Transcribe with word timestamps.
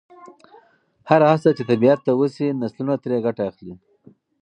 هره 1.09 1.25
هڅه 1.33 1.49
چې 1.57 1.63
طبیعت 1.71 1.99
ته 2.05 2.11
وشي، 2.19 2.47
نسلونه 2.61 2.93
ترې 3.03 3.17
ګټه 3.25 3.43
اخلي. 3.49 3.73